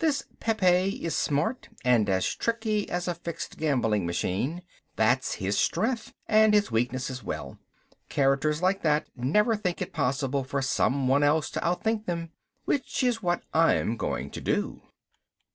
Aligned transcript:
"This 0.00 0.24
Pepe 0.38 1.02
is 1.02 1.16
smart 1.16 1.70
and 1.82 2.10
as 2.10 2.26
tricky 2.34 2.90
as 2.90 3.08
a 3.08 3.14
fixed 3.14 3.56
gambling 3.56 4.04
machine. 4.04 4.60
That's 4.96 5.36
his 5.36 5.56
strength 5.56 6.12
and 6.26 6.52
his 6.52 6.70
weakness 6.70 7.08
as 7.08 7.24
well. 7.24 7.58
Characters 8.10 8.60
like 8.60 8.82
that 8.82 9.08
never 9.16 9.56
think 9.56 9.80
it 9.80 9.94
possible 9.94 10.44
for 10.44 10.60
someone 10.60 11.22
else 11.22 11.48
to 11.52 11.60
outthink 11.64 12.04
them. 12.04 12.32
Which 12.66 13.02
is 13.02 13.22
what 13.22 13.40
I'm 13.54 13.96
going 13.96 14.30
to 14.32 14.42
do." 14.42 14.82